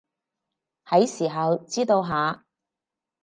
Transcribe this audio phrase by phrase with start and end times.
[0.85, 2.43] 喺時候知道下